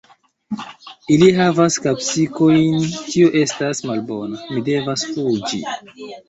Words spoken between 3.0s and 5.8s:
tio estas malbona; mi devas fuĝi